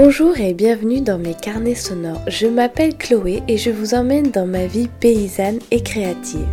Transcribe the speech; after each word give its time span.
Bonjour 0.00 0.38
et 0.38 0.54
bienvenue 0.54 1.00
dans 1.00 1.18
mes 1.18 1.34
carnets 1.34 1.74
sonores. 1.74 2.22
Je 2.28 2.46
m'appelle 2.46 2.96
Chloé 2.96 3.42
et 3.48 3.58
je 3.58 3.68
vous 3.68 3.94
emmène 3.94 4.30
dans 4.30 4.46
ma 4.46 4.64
vie 4.64 4.86
paysanne 4.86 5.58
et 5.72 5.82
créative. 5.82 6.46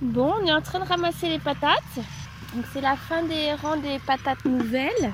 Bon, 0.00 0.32
on 0.42 0.46
est 0.48 0.52
en 0.52 0.62
train 0.62 0.80
de 0.80 0.88
ramasser 0.88 1.28
les 1.28 1.38
patates. 1.38 1.78
Donc 2.56 2.64
c'est 2.72 2.80
la 2.80 2.96
fin 2.96 3.22
des 3.22 3.52
rangs 3.62 3.76
des 3.76 4.00
patates 4.04 4.44
nouvelles. 4.44 5.12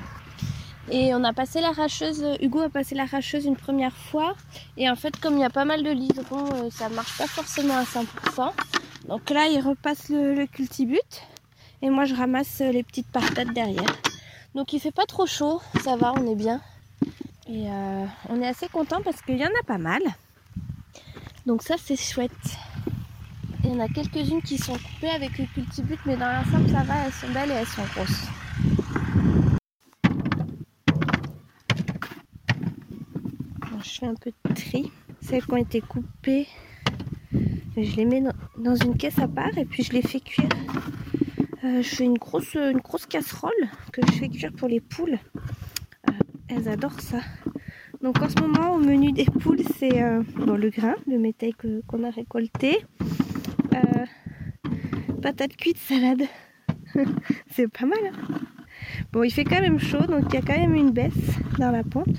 Et 0.89 1.13
on 1.13 1.23
a 1.23 1.31
passé 1.31 1.61
l'arracheuse, 1.61 2.25
Hugo 2.41 2.61
a 2.61 2.69
passé 2.69 2.95
l'arracheuse 2.95 3.45
une 3.45 3.55
première 3.55 3.95
fois. 3.95 4.35
Et 4.77 4.89
en 4.89 4.95
fait, 4.95 5.17
comme 5.19 5.35
il 5.35 5.41
y 5.41 5.45
a 5.45 5.49
pas 5.49 5.65
mal 5.65 5.83
de 5.83 5.91
liserons, 5.91 6.49
euh, 6.53 6.69
ça 6.71 6.89
marche 6.89 7.17
pas 7.17 7.27
forcément 7.27 7.75
à 7.77 7.83
100%. 7.83 8.51
Donc 9.07 9.29
là, 9.29 9.47
il 9.47 9.59
repasse 9.61 10.09
le, 10.09 10.45
cultibut. 10.47 10.99
Et 11.81 11.89
moi, 11.89 12.05
je 12.05 12.15
ramasse 12.15 12.59
les 12.59 12.83
petites 12.83 13.07
patates 13.07 13.53
derrière. 13.53 14.01
Donc 14.53 14.73
il 14.73 14.79
fait 14.79 14.91
pas 14.91 15.05
trop 15.05 15.25
chaud, 15.25 15.61
ça 15.83 15.95
va, 15.95 16.13
on 16.13 16.27
est 16.29 16.35
bien. 16.35 16.61
Et 17.47 17.69
euh, 17.69 18.05
on 18.29 18.41
est 18.41 18.47
assez 18.47 18.67
content 18.67 19.01
parce 19.03 19.21
qu'il 19.21 19.37
y 19.37 19.43
en 19.43 19.49
a 19.49 19.63
pas 19.65 19.77
mal. 19.77 20.01
Donc 21.45 21.63
ça, 21.63 21.75
c'est 21.77 21.95
chouette. 21.95 22.31
Il 23.63 23.71
y 23.71 23.73
en 23.73 23.79
a 23.79 23.87
quelques-unes 23.87 24.41
qui 24.41 24.57
sont 24.57 24.73
coupées 24.73 25.09
avec 25.09 25.37
le 25.37 25.45
cultibut, 25.45 25.99
mais 26.05 26.17
dans 26.17 26.27
l'ensemble, 26.27 26.69
ça 26.69 26.83
va, 26.83 27.05
elles 27.05 27.13
sont 27.13 27.29
belles 27.29 27.51
et 27.51 27.53
elles 27.53 27.67
sont 27.67 27.83
grosses. 27.95 28.27
je 33.83 33.90
un 34.05 34.15
peu 34.15 34.31
de 34.31 34.53
tri. 34.53 34.91
Celles 35.21 35.43
qui 35.43 35.53
ont 35.53 35.57
été 35.57 35.81
coupées, 35.81 36.47
je 37.77 37.95
les 37.95 38.05
mets 38.05 38.23
dans 38.57 38.75
une 38.75 38.97
caisse 38.97 39.19
à 39.19 39.27
part 39.27 39.57
et 39.57 39.65
puis 39.65 39.83
je 39.83 39.93
les 39.93 40.01
fais 40.01 40.19
cuire. 40.19 40.49
Euh, 41.63 41.81
je 41.81 41.87
fais 41.87 42.05
une 42.05 42.17
grosse, 42.17 42.55
une 42.55 42.79
grosse 42.79 43.05
casserole 43.05 43.51
que 43.93 44.01
je 44.07 44.11
fais 44.13 44.29
cuire 44.29 44.51
pour 44.53 44.67
les 44.67 44.79
poules. 44.79 45.19
Euh, 46.09 46.13
elles 46.47 46.67
adorent 46.67 46.99
ça. 46.99 47.19
Donc 48.01 48.19
en 48.21 48.29
ce 48.29 48.41
moment, 48.41 48.73
au 48.73 48.79
menu 48.79 49.11
des 49.11 49.25
poules, 49.25 49.61
c'est 49.77 50.01
euh, 50.01 50.23
le 50.37 50.69
grain, 50.69 50.95
le 51.07 51.19
métal 51.19 51.51
qu'on 51.87 52.03
a 52.03 52.09
récolté. 52.09 52.79
patate 55.21 55.55
cuite, 55.55 55.77
salade. 55.77 56.23
c'est 57.51 57.67
pas 57.67 57.85
mal. 57.85 57.99
Hein. 58.07 58.39
bon, 59.13 59.21
il 59.23 59.31
fait 59.31 59.43
quand 59.43 59.61
même 59.61 59.79
chaud, 59.79 60.05
donc 60.07 60.25
il 60.29 60.33
y 60.33 60.37
a 60.37 60.41
quand 60.41 60.57
même 60.57 60.75
une 60.75 60.91
baisse 60.91 61.37
dans 61.59 61.69
la 61.69 61.83
pente 61.83 62.17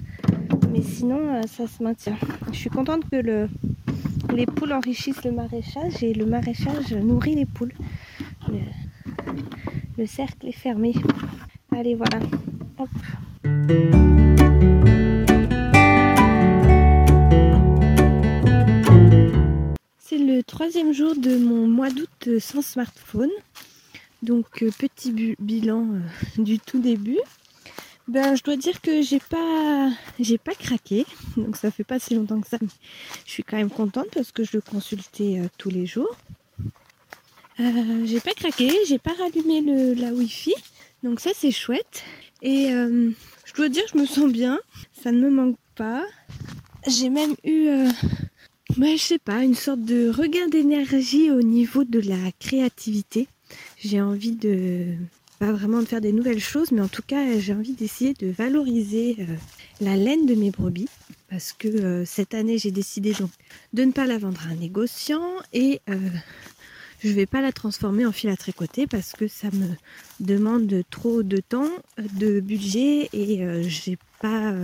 mais 0.73 0.83
sinon 0.83 1.35
euh, 1.35 1.43
ça 1.43 1.67
se 1.67 1.83
maintient. 1.83 2.17
Je 2.51 2.57
suis 2.57 2.71
contente 2.71 3.09
que 3.11 3.17
le, 3.17 3.49
les 4.35 4.47
poules 4.47 4.73
enrichissent 4.73 5.23
le 5.25 5.33
maraîchage 5.33 6.03
et 6.03 6.15
le 6.15 6.25
maraîchage 6.25 6.93
nourrit 6.95 7.35
les 7.35 7.47
poules. 7.47 7.75
Le, 9.99 10.07
cercle 10.07 10.49
est 10.49 10.53
fermé. 10.53 10.95
Allez 11.71 11.95
voilà. 11.95 12.19
C'est 19.99 20.19
le 20.19 20.43
troisième 20.43 20.93
jour 20.93 21.15
de 21.15 21.37
mon 21.37 21.69
mois 21.69 21.91
d'août 21.91 22.39
sans 22.41 22.63
smartphone. 22.63 23.31
Donc 24.23 24.63
euh, 24.63 24.71
petit 24.79 25.37
bilan 25.39 25.87
euh, 25.93 26.43
du 26.43 26.59
tout 26.59 26.81
début. 26.81 27.19
Ben, 28.09 28.35
je 28.35 28.43
dois 28.43 28.57
dire 28.57 28.81
que 28.81 29.01
j'ai 29.01 29.21
pas, 29.21 29.91
j'ai 30.19 30.39
pas 30.39 30.55
craqué. 30.55 31.07
Donc, 31.37 31.57
ça 31.57 31.71
fait 31.71 31.85
pas 31.85 31.99
si 31.99 32.15
longtemps 32.15 32.41
que 32.41 32.49
ça. 32.49 32.59
Mais 32.61 32.69
je 33.25 33.31
suis 33.31 33.45
quand 33.45 33.57
même 33.57 33.71
contente 33.71 34.09
parce 34.13 34.33
que 34.33 34.43
je 34.43 34.51
le 34.55 34.61
consultais 34.61 35.39
euh, 35.39 35.49
tous 35.57 35.71
les 35.71 35.87
jours. 35.87 36.17
Euh, 37.61 38.05
j'ai 38.05 38.21
pas 38.21 38.33
craqué, 38.33 38.71
j'ai 38.89 38.99
pas 38.99 39.13
rallumé 39.13 39.61
le, 39.61 39.95
la 39.95 40.13
Wi-Fi. 40.13 40.55
Donc, 41.05 41.21
ça, 41.21 41.31
c'est 41.35 41.53
chouette. 41.53 42.03
Et 42.43 42.73
euh, 42.73 43.11
je 43.45 43.55
dois 43.55 43.69
dire 43.69 43.85
je 43.93 43.99
me 43.99 44.07
sens 44.07 44.31
bien. 44.31 44.59
Ça 45.01 45.13
ne 45.13 45.21
me 45.21 45.31
manque 45.31 45.59
pas. 45.77 46.05
J'ai 46.89 47.09
même 47.09 47.37
eu, 47.45 47.69
ben, 48.77 48.97
je 48.97 49.03
sais 49.03 49.19
pas, 49.21 49.45
une 49.45 49.55
sorte 49.55 49.85
de 49.85 50.11
regain 50.11 50.49
d'énergie 50.49 51.31
au 51.31 51.43
niveau 51.43 51.85
de 51.85 52.01
la 52.01 52.33
créativité. 52.41 53.29
J'ai 53.79 54.01
envie 54.01 54.33
de 54.33 54.97
vraiment 55.51 55.81
de 55.81 55.87
faire 55.87 56.01
des 56.01 56.13
nouvelles 56.13 56.39
choses, 56.39 56.71
mais 56.71 56.81
en 56.81 56.89
tout 56.89 57.03
cas, 57.05 57.39
j'ai 57.39 57.53
envie 57.53 57.73
d'essayer 57.73 58.15
de 58.15 58.29
valoriser 58.31 59.17
euh, 59.19 59.25
la 59.81 59.97
laine 59.97 60.27
de 60.27 60.35
mes 60.35 60.51
brebis. 60.51 60.89
Parce 61.29 61.53
que 61.53 61.67
euh, 61.67 62.05
cette 62.05 62.35
année, 62.35 62.59
j'ai 62.59 62.71
décidé 62.71 63.13
donc 63.15 63.31
de 63.73 63.83
ne 63.85 63.91
pas 63.91 64.07
la 64.07 64.19
vendre 64.19 64.41
à 64.47 64.53
un 64.53 64.55
négociant 64.55 65.27
et 65.53 65.81
euh, 65.89 65.97
je 67.03 67.09
vais 67.09 67.27
pas 67.27 67.41
la 67.41 67.51
transformer 67.51 68.07
en 68.07 68.13
fil 68.13 68.31
à 68.31 68.37
tricoter 68.37 68.87
parce 68.87 69.13
que 69.13 69.27
ça 69.27 69.49
me 69.53 69.67
demande 70.21 70.85
trop 70.91 71.23
de 71.23 71.39
temps, 71.39 71.71
de 71.99 72.39
budget 72.39 73.09
et 73.13 73.63
j'ai 73.69 73.99
pas, 74.21 74.55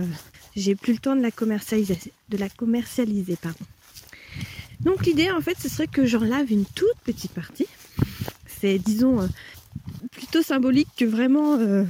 j'ai 0.55 0.75
plus 0.75 0.93
le 0.93 0.99
temps 0.99 1.15
de 1.15 1.21
la 1.21 1.31
commercialiser, 1.31 1.97
de 2.29 2.37
la 2.37 2.47
commercialiser, 2.47 3.35
pardon. 3.35 3.65
Donc 4.79 5.05
l'idée 5.05 5.31
en 5.31 5.41
fait, 5.41 5.57
ce 5.59 5.67
serait 5.67 5.87
que 5.87 6.05
j'en 6.05 6.23
lave 6.23 6.51
une 6.51 6.65
toute 6.65 6.97
petite 7.03 7.31
partie. 7.31 7.67
C'est 8.61 8.77
disons 8.77 9.27
plutôt 10.11 10.41
symbolique 10.41 10.89
que 10.97 11.05
vraiment 11.05 11.57
euh, 11.57 11.83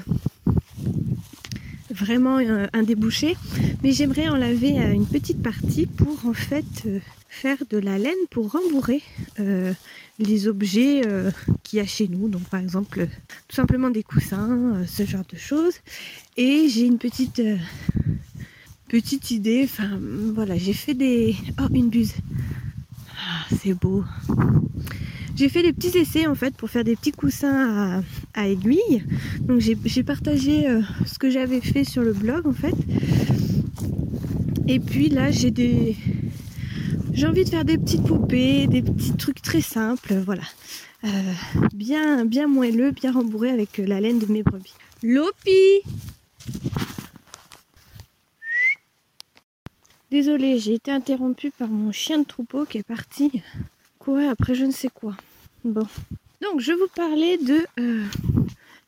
vraiment 1.89 2.37
un, 2.37 2.83
débouché. 2.83 3.35
Mais 3.83 3.91
j'aimerais 3.91 4.29
en 4.29 4.35
laver 4.35 4.79
euh, 4.79 4.93
une 4.93 5.07
petite 5.07 5.41
partie 5.41 5.85
pour 5.85 6.25
en 6.25 6.33
fait 6.33 6.65
euh, 6.85 6.99
faire 7.27 7.57
de 7.69 7.77
la 7.77 7.97
laine 7.97 8.13
pour 8.29 8.51
rembourrer 8.51 9.01
les 10.17 10.47
objets 10.49 11.01
qu'il 11.63 11.77
y 11.77 11.81
a 11.81 11.85
chez 11.85 12.07
nous. 12.07 12.27
Donc 12.27 12.41
par 12.43 12.59
exemple 12.59 13.07
tout 13.47 13.55
simplement 13.55 13.89
des 13.89 14.03
coussins 14.03 14.83
ce 14.87 15.05
genre 15.05 15.23
de 15.31 15.37
choses. 15.37 15.75
Et 16.35 16.67
j'ai 16.69 16.85
une 16.85 16.97
petite 16.97 17.41
petite 18.89 19.31
idée. 19.31 19.61
Enfin 19.63 19.99
voilà 20.33 20.57
j'ai 20.57 20.73
fait 20.73 20.95
des 20.95 21.35
oh 21.61 21.67
une 21.73 21.89
buse. 21.89 22.13
Ah, 23.15 23.45
c'est 23.61 23.73
beau 23.73 24.03
j'ai 25.39 25.47
fait 25.47 25.63
des 25.63 25.71
petits 25.71 25.97
essais 25.97 26.27
en 26.27 26.35
fait 26.35 26.53
pour 26.53 26.69
faire 26.69 26.83
des 26.83 26.97
petits 26.97 27.13
coussins 27.13 28.03
à, 28.33 28.47
aiguille. 28.49 29.05
Donc 29.39 29.61
j'ai 29.61 30.03
partagé 30.03 30.67
euh, 30.67 30.81
ce 31.05 31.17
que 31.17 31.29
j'avais 31.29 31.61
fait 31.61 31.85
sur 31.85 32.01
le 32.01 32.11
blog 32.11 32.45
en 32.45 32.51
fait. 32.51 32.75
Et 34.67 34.81
puis 34.81 35.07
là 35.07 35.31
j'ai 35.31 35.49
des. 35.49 35.95
J'ai 37.13 37.25
envie 37.25 37.45
de 37.45 37.49
faire 37.49 37.63
des 37.63 37.77
petites 37.77 38.03
poupées, 38.03 38.67
des 38.67 38.81
petits 38.81 39.13
trucs 39.13 39.41
très 39.41 39.61
simples, 39.61 40.13
voilà. 40.25 40.43
Euh, 41.05 41.07
bien, 41.73 42.25
bien 42.25 42.47
moelleux, 42.47 42.91
bien 42.91 43.13
rembourré 43.13 43.49
avec 43.49 43.77
la 43.77 44.01
laine 44.01 44.19
de 44.19 44.25
mes 44.25 44.43
brebis. 44.43 44.73
Lopi 45.03 45.81
Désolée, 50.11 50.59
j'ai 50.59 50.73
été 50.73 50.91
interrompue 50.91 51.51
par 51.57 51.69
mon 51.69 51.93
chien 51.93 52.19
de 52.19 52.25
troupeau 52.25 52.65
qui 52.65 52.79
est 52.79 52.83
parti 52.83 53.41
quoi? 53.99 54.29
Après 54.29 54.55
je 54.55 54.65
ne 54.65 54.71
sais 54.71 54.89
quoi. 54.89 55.15
Bon. 55.63 55.85
Donc 56.41 56.61
je 56.61 56.71
vous 56.71 56.87
parlais 56.95 57.37
de 57.37 57.65
euh, 57.79 58.05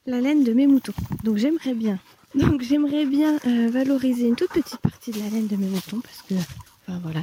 la 0.05 0.21
laine 0.21 0.43
de 0.43 0.53
mes 0.53 0.67
moutons. 0.67 0.93
Donc 1.23 1.37
j'aimerais 1.37 1.73
bien. 1.73 1.99
Donc 2.33 2.61
j'aimerais 2.61 3.05
bien 3.05 3.37
euh, 3.45 3.69
valoriser 3.69 4.27
une 4.27 4.35
toute 4.35 4.51
petite 4.51 4.77
partie 4.77 5.11
de 5.11 5.19
la 5.19 5.29
laine 5.29 5.47
de 5.47 5.57
mes 5.57 5.67
moutons 5.67 5.99
parce 5.99 6.21
que 6.21 6.35
enfin 6.35 6.99
voilà. 7.03 7.21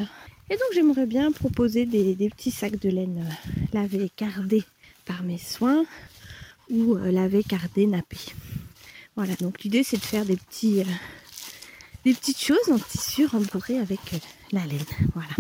Et 0.50 0.54
donc 0.54 0.68
j'aimerais 0.74 1.06
bien 1.06 1.32
proposer 1.32 1.86
des, 1.86 2.14
petits 2.30 2.50
sacs 2.50 2.78
de 2.78 2.90
laine 2.90 3.24
euh, 3.26 3.60
lavés, 3.72 4.10
cardés 4.14 4.64
par 5.06 5.22
mes 5.22 5.38
soins 5.38 5.84
ou 6.70 6.96
lavés, 6.96 7.42
cardés, 7.42 7.86
nappés. 7.86 8.34
Voilà, 9.16 9.34
donc 9.36 9.62
l'idée 9.62 9.82
c'est 9.82 9.96
de 9.96 10.02
faire 10.02 10.26
des 10.26 10.38
des 12.04 12.14
petites 12.14 12.40
choses 12.40 12.70
en 12.70 12.78
tissu 12.78 13.26
rembourré 13.26 13.78
avec 13.78 14.00
la 14.52 14.64
laine. 14.66 14.84
Voilà. 15.14 15.34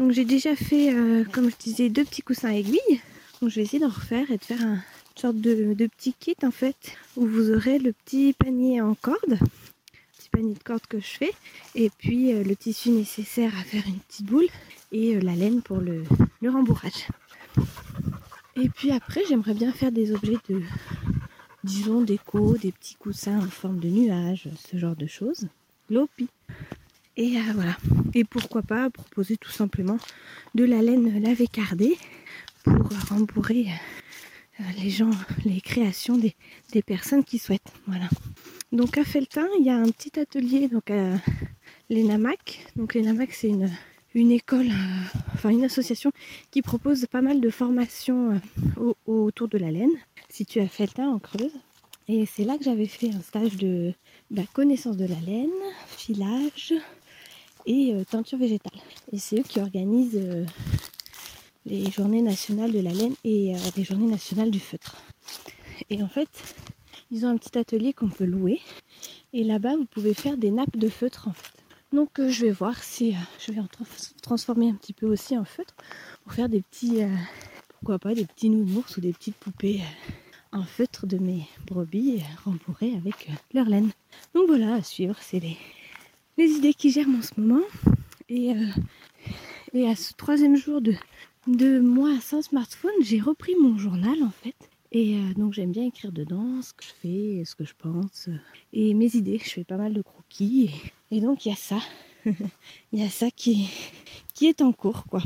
Donc 0.00 0.12
j'ai 0.12 0.24
déjà 0.24 0.56
fait, 0.56 0.94
euh, 0.94 1.24
comme 1.30 1.50
je 1.50 1.56
disais, 1.56 1.90
deux 1.90 2.06
petits 2.06 2.22
coussins 2.22 2.48
aiguilles. 2.48 3.02
Donc 3.40 3.50
je 3.50 3.56
vais 3.56 3.62
essayer 3.62 3.80
d'en 3.80 3.90
refaire 3.90 4.30
et 4.30 4.38
de 4.38 4.44
faire 4.44 4.62
un, 4.62 4.76
une 4.76 5.20
sorte 5.20 5.36
de, 5.36 5.74
petit 5.88 6.14
kit 6.18 6.36
en 6.42 6.50
fait, 6.50 6.96
où 7.16 7.26
vous 7.26 7.50
aurez 7.50 7.78
le 7.78 7.92
petit 7.92 8.32
panier 8.32 8.80
en 8.80 8.94
corde, 8.94 9.38
petit 10.16 10.30
panier 10.32 10.54
de 10.54 10.62
corde 10.62 10.86
que 10.88 11.00
je 11.00 11.06
fais, 11.06 11.32
et 11.74 11.90
puis 11.90 12.32
euh, 12.32 12.42
le 12.42 12.56
tissu 12.56 12.88
nécessaire 12.88 13.52
à 13.58 13.62
faire 13.62 13.82
une 13.86 13.98
petite 13.98 14.24
boule, 14.24 14.46
et 14.90 15.16
euh, 15.16 15.20
la 15.20 15.34
laine 15.34 15.60
pour 15.60 15.76
le, 15.76 16.04
rembourrage. 16.48 17.08
Et 18.56 18.70
puis 18.70 18.92
après, 18.92 19.20
j'aimerais 19.28 19.54
bien 19.54 19.70
faire 19.70 19.92
des 19.92 20.12
objets 20.12 20.38
de, 20.48 20.62
disons, 21.62 22.00
déco, 22.00 22.56
des 22.56 22.72
petits 22.72 22.94
coussins 22.94 23.38
en 23.38 23.50
forme 23.50 23.80
de 23.80 23.88
nuage, 23.88 24.48
ce 24.66 24.78
genre 24.78 24.96
de 24.96 25.06
choses. 25.06 25.46
Lopi. 25.90 26.26
Et 27.16 27.36
euh, 27.36 27.40
voilà. 27.54 27.76
Et 28.14 28.24
pourquoi 28.24 28.62
pas 28.62 28.90
proposer 28.90 29.36
tout 29.36 29.50
simplement 29.50 29.98
de 30.54 30.64
la 30.64 30.82
laine 30.82 31.22
lavée 31.22 31.46
cardée 31.46 31.96
pour 32.64 32.88
rembourrer 33.08 33.66
euh, 34.60 34.62
les 34.82 34.90
gens, 34.90 35.10
les 35.44 35.60
créations 35.60 36.16
des, 36.16 36.34
personnes 36.82 37.24
qui 37.24 37.38
souhaitent. 37.38 37.72
Voilà. 37.86 38.08
Donc 38.72 38.98
à 38.98 39.04
Feltin, 39.04 39.46
il 39.58 39.66
y 39.66 39.70
a 39.70 39.76
un 39.76 39.90
petit 39.90 40.18
atelier 40.18 40.68
donc 40.68 40.90
à 40.90 41.16
l'ENAMAC. 41.90 42.66
Donc 42.76 42.94
l'ENAMAC 42.94 43.32
c'est 43.32 43.52
une, 44.14 44.30
école, 44.30 44.68
enfin 45.34 45.50
une 45.50 45.64
association 45.64 46.12
qui 46.50 46.62
propose 46.62 47.06
pas 47.06 47.22
mal 47.22 47.40
de 47.40 47.50
formations 47.50 48.40
autour 49.06 49.48
de 49.48 49.58
la 49.58 49.70
laine, 49.70 49.92
située 50.28 50.62
à 50.62 50.68
Feltin 50.68 51.08
en 51.08 51.18
Creuse. 51.18 51.52
Et 52.08 52.26
c'est 52.26 52.44
là 52.44 52.58
que 52.58 52.64
j'avais 52.64 52.86
fait 52.86 53.10
un 53.14 53.20
stage 53.20 53.56
de 53.56 53.92
bah, 54.30 54.42
connaissance 54.52 54.96
de 54.96 55.06
la 55.06 55.20
laine, 55.20 55.50
filage 55.96 56.74
et 57.66 57.94
teinture 58.10 58.38
végétale. 58.38 58.78
Et 59.12 59.18
c'est 59.18 59.40
eux 59.40 59.42
qui 59.42 59.60
organisent 59.60 60.20
les 61.66 61.90
journées 61.90 62.22
nationales 62.22 62.72
de 62.72 62.80
la 62.80 62.92
laine 62.92 63.14
et 63.24 63.54
les 63.76 63.84
journées 63.84 64.10
nationales 64.10 64.50
du 64.50 64.60
feutre. 64.60 64.96
Et 65.90 66.02
en 66.02 66.08
fait, 66.08 66.28
ils 67.10 67.26
ont 67.26 67.28
un 67.28 67.36
petit 67.36 67.58
atelier 67.58 67.92
qu'on 67.92 68.08
peut 68.08 68.24
louer. 68.24 68.60
Et 69.32 69.44
là-bas, 69.44 69.76
vous 69.76 69.86
pouvez 69.86 70.14
faire 70.14 70.36
des 70.36 70.50
nappes 70.50 70.76
de 70.76 70.88
feutre 70.88 71.28
en 71.28 71.32
fait. 71.32 71.60
Donc 71.92 72.20
euh, 72.20 72.28
je 72.28 72.46
vais 72.46 72.52
voir 72.52 72.82
si 72.82 73.10
euh, 73.10 73.18
je 73.38 73.52
vais 73.52 73.60
en 73.60 73.68
transformer 74.22 74.70
un 74.70 74.74
petit 74.74 74.92
peu 74.92 75.06
aussi 75.06 75.36
en 75.36 75.44
feutre 75.44 75.74
pour 76.22 76.32
faire 76.32 76.48
des 76.48 76.62
petits, 76.62 77.02
euh, 77.02 77.08
pourquoi 77.68 77.98
pas, 77.98 78.14
des 78.14 78.24
petits 78.24 78.48
nounours 78.48 78.96
ou 78.96 79.00
des 79.00 79.12
petites 79.12 79.36
poupées 79.36 79.80
en 80.52 80.62
feutre 80.62 81.06
de 81.06 81.18
mes 81.18 81.48
brebis 81.66 82.22
rembourrées 82.44 82.94
avec 82.94 83.28
leur 83.52 83.66
laine. 83.66 83.90
Donc 84.34 84.46
voilà, 84.46 84.74
à 84.74 84.82
suivre, 84.82 85.16
c'est 85.20 85.40
les, 85.40 85.56
les, 86.38 86.50
idées 86.50 86.74
qui 86.74 86.90
germent 86.90 87.18
en 87.18 87.22
ce 87.22 87.40
moment. 87.40 87.64
Et, 88.28 88.52
et 89.72 89.88
à 89.88 89.96
ce 89.96 90.12
troisième 90.14 90.56
jour 90.56 90.80
de, 90.80 90.94
de 91.46 91.80
mois 91.80 92.20
sans 92.20 92.42
smartphone, 92.42 92.90
j'ai 93.02 93.20
repris 93.20 93.54
mon 93.60 93.76
journal 93.78 94.22
en 94.22 94.30
fait. 94.30 94.56
Et 94.92 95.14
euh, 95.14 95.34
donc 95.34 95.52
j'aime 95.52 95.70
bien 95.70 95.84
écrire 95.84 96.10
dedans 96.10 96.62
ce 96.62 96.72
que 96.72 96.82
je 96.82 96.92
fais, 97.00 97.44
ce 97.44 97.54
que 97.54 97.64
je 97.64 97.74
pense 97.78 98.28
et 98.72 98.94
mes 98.94 99.14
idées. 99.14 99.38
Je 99.42 99.50
fais 99.50 99.64
pas 99.64 99.76
mal 99.76 99.92
de 99.92 100.02
croquis 100.02 100.70
et, 101.10 101.20
donc 101.20 101.46
il 101.46 101.50
y 101.50 101.52
a 101.52 101.56
ça. 101.56 101.78
Il 102.92 103.00
y 103.00 103.02
a 103.02 103.08
ça 103.08 103.30
qui, 103.30 103.70
qui 104.34 104.46
est 104.46 104.60
en 104.60 104.72
cours 104.72 105.04
quoi. 105.06 105.22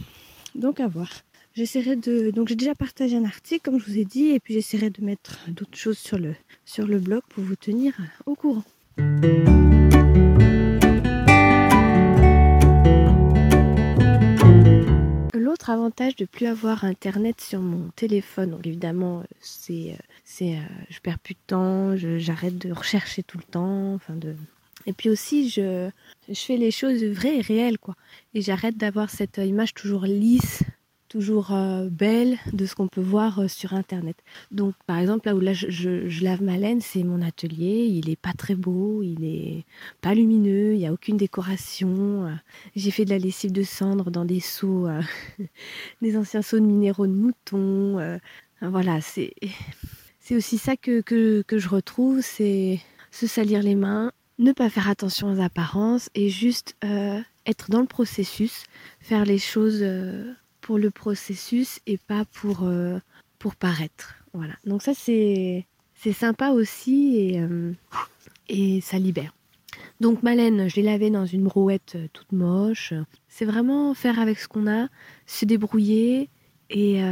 Donc 0.55 0.79
à 0.79 0.87
voir. 0.87 1.11
J'essaierai 1.55 1.97
de. 1.97 2.31
Donc 2.31 2.49
j'ai 2.49 2.55
déjà 2.55 2.75
partagé 2.75 3.17
un 3.17 3.25
article 3.25 3.63
comme 3.63 3.81
je 3.81 3.87
vous 3.87 3.99
ai 3.99 4.05
dit 4.05 4.31
et 4.31 4.39
puis 4.39 4.55
j'essaierai 4.55 4.91
de 4.91 5.03
mettre 5.03 5.41
d'autres 5.49 5.77
choses 5.77 5.99
sur 5.99 6.19
le, 6.19 6.37
sur 6.65 6.87
le 6.87 7.01
blog 7.01 7.23
pour 7.31 7.43
vous 7.43 7.57
tenir 7.57 7.95
au 8.27 8.37
courant. 8.37 8.65
Avantage 15.67 16.17
de 16.17 16.25
plus 16.27 16.47
avoir 16.47 16.85
internet 16.85 17.41
sur 17.41 17.61
mon 17.61 17.89
téléphone, 17.97 18.51
donc 18.51 18.67
évidemment, 18.67 19.21
euh, 19.21 19.25
c'est, 19.41 19.93
euh, 19.93 20.03
c'est, 20.25 20.57
euh, 20.57 20.63
je 20.91 21.01
perds 21.01 21.19
plus 21.19 21.35
de 21.35 21.39
temps, 21.47 21.97
j'arrête 21.97 22.59
de 22.59 22.71
rechercher 22.71 23.23
tout 23.23 23.39
le 23.39 23.45
temps, 23.45 23.95
enfin 23.95 24.15
de. 24.15 24.37
Et 24.87 24.93
puis 24.93 25.09
aussi, 25.09 25.49
je, 25.49 25.89
je 26.29 26.35
fais 26.35 26.59
les 26.59 26.71
choses 26.71 27.03
vraies 27.03 27.39
et 27.39 27.41
réelles, 27.41 27.79
quoi. 27.79 27.97
Et 28.35 28.43
j'arrête 28.43 28.77
d'avoir 28.77 29.09
cette 29.09 29.39
image 29.39 29.73
toujours 29.73 30.05
lisse 30.05 30.63
toujours 31.15 31.53
euh, 31.53 31.89
belle 31.89 32.39
de 32.53 32.67
ce 32.67 32.75
qu'on 32.75 32.89
peut 32.89 33.01
voir 33.01 33.39
euh, 33.39 33.47
sur 33.47 33.73
internet. 33.73 34.17
Donc 34.51 34.75
par 34.85 34.99
exemple 34.99 35.29
là 35.29 35.37
où 35.37 35.41
je, 35.41 36.25
lave 36.25 36.43
ma 36.43 36.57
laine, 36.57 36.81
c'est 36.81 37.05
mon 37.05 37.23
atelier, 37.23 37.87
il 37.87 38.11
est 38.11 38.21
pas 38.21 38.33
très 38.33 38.57
beau, 38.57 39.01
il 39.05 39.25
est 39.25 39.65
pas 40.01 40.13
lumineux, 40.15 40.75
il 40.75 40.79
n'y 40.79 40.89
a 40.89 40.93
aucune 40.93 41.17
décoration. 41.17 42.27
Euh. 42.27 42.35
J'ai 42.75 42.91
fait 42.91 43.05
de 43.05 43.11
la 43.11 43.19
lessive 43.19 43.53
de 43.53 43.63
cendre 43.63 44.11
dans 44.11 44.25
des 44.25 44.41
seaux, 44.41 44.89
des 46.03 46.17
anciens 46.17 46.43
seaux 46.43 46.59
de 46.59 46.67
minéraux 46.67 47.07
de 47.07 47.13
mouton. 47.13 48.19
voilà, 48.61 49.01
c'est 49.01 49.35
aussi 50.33 50.59
ça 50.59 50.77
que 50.77 51.05
je 51.49 51.69
retrouve, 51.69 52.23
c'est 52.23 52.81
se 53.13 53.29
salir 53.29 53.63
les 53.63 53.77
mains, 53.77 54.11
ne 54.41 54.51
pas 54.51 54.69
faire 54.69 54.89
attention 54.89 55.33
aux 55.33 55.41
apparences 55.41 56.11
et 56.17 56.29
juste 56.29 56.77
être 57.47 57.71
dans 57.71 57.83
le 57.83 57.87
processus, 57.87 58.65
faire 58.99 59.25
les 59.25 59.39
choses 59.39 59.85
pour 60.65 60.79
le 60.79 60.91
processus 60.91 61.81
et 61.87 61.99
pas 61.99 62.25
pour, 62.25 62.63
euh, 62.63 62.99
pour 63.39 63.55
paraître. 63.55 64.15
Voilà. 64.33 64.55
Donc 64.65 64.81
ça 64.81 64.95
c'est 64.95 65.67
sympa 66.15 66.51
aussi 66.53 67.17
et, 67.19 67.41
euh, 67.41 67.73
et 68.49 68.81
ça 68.81 68.99
libère. 68.99 69.35
Donc 70.01 70.23
ma 70.23 70.35
laine, 70.35 70.69
je 70.71 70.77
l'ai 70.77 70.83
lavée 70.83 71.11
dans 71.11 71.27
une 71.27 71.45
brouette 71.45 71.97
euh, 71.97 72.09
toute 72.15 72.33
moche. 72.33 72.95
C'est 73.29 73.45
vraiment 73.45 73.93
faire 73.93 74.19
avec 74.19 74.39
ce 74.39 74.49
qu'on 74.49 74.67
a, 74.67 74.89
se 75.27 75.45
débrouiller 75.45 76.31
et 76.71 77.03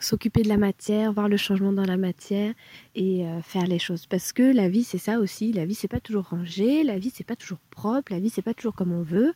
s'occuper 0.00 0.42
de 0.42 0.48
la 0.48 0.58
matière, 0.58 1.12
voir 1.12 1.28
le 1.28 1.36
changement 1.36 1.72
dans 1.72 1.84
la 1.84 1.96
matière 1.96 2.52
et 2.94 3.24
faire 3.42 3.66
les 3.66 3.78
choses. 3.78 4.06
Parce 4.06 4.32
que 4.32 4.42
la 4.42 4.68
vie 4.68 4.82
c'est 4.82 4.98
ça 4.98 5.20
aussi. 5.20 5.52
La 5.52 5.64
vie 5.64 5.74
c'est 5.74 5.88
pas 5.88 6.00
toujours 6.00 6.24
rangé, 6.24 6.82
la 6.82 6.98
vie 6.98 7.12
c'est 7.14 7.24
pas 7.24 7.36
toujours 7.36 7.60
propre, 7.70 8.12
la 8.12 8.18
vie 8.18 8.28
c'est 8.28 8.42
pas 8.42 8.52
toujours 8.52 8.74
comme 8.74 8.92
on 8.92 9.02
veut. 9.02 9.32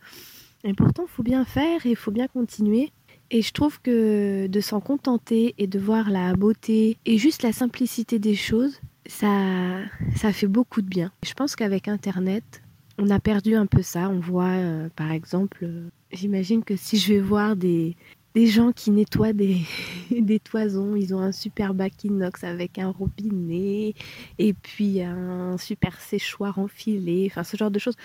Et 0.64 0.74
pourtant, 0.74 1.06
faut 1.06 1.22
bien 1.22 1.44
faire 1.44 1.86
et 1.86 1.90
il 1.90 1.96
faut 1.96 2.10
bien 2.10 2.28
continuer. 2.28 2.92
Et 3.32 3.42
je 3.42 3.52
trouve 3.52 3.80
que 3.80 4.48
de 4.48 4.60
s'en 4.60 4.80
contenter 4.80 5.54
et 5.56 5.68
de 5.68 5.78
voir 5.78 6.10
la 6.10 6.34
beauté 6.34 6.96
et 7.06 7.16
juste 7.16 7.44
la 7.44 7.52
simplicité 7.52 8.18
des 8.18 8.34
choses, 8.34 8.80
ça, 9.06 9.78
ça 10.16 10.32
fait 10.32 10.48
beaucoup 10.48 10.82
de 10.82 10.88
bien. 10.88 11.12
Je 11.22 11.32
pense 11.34 11.54
qu'avec 11.54 11.86
Internet, 11.86 12.62
on 12.98 13.08
a 13.08 13.20
perdu 13.20 13.54
un 13.54 13.66
peu 13.66 13.82
ça. 13.82 14.08
On 14.08 14.18
voit, 14.18 14.56
euh, 14.56 14.88
par 14.96 15.12
exemple, 15.12 15.58
euh, 15.62 15.88
j'imagine 16.12 16.64
que 16.64 16.74
si 16.74 16.98
je 16.98 17.12
vais 17.14 17.20
voir 17.20 17.54
des, 17.54 17.96
des 18.34 18.46
gens 18.48 18.72
qui 18.72 18.90
nettoient 18.90 19.32
des, 19.32 19.58
des 20.10 20.40
toisons, 20.40 20.96
ils 20.96 21.14
ont 21.14 21.20
un 21.20 21.32
super 21.32 21.72
bac 21.72 22.02
inox 22.02 22.42
avec 22.42 22.78
un 22.78 22.90
robinet 22.90 23.94
et 24.38 24.54
puis 24.54 25.02
un 25.02 25.56
super 25.56 26.00
séchoir 26.00 26.58
enfilé, 26.58 27.28
enfin 27.30 27.44
ce 27.44 27.56
genre 27.56 27.70
de 27.70 27.78
choses. 27.78 27.96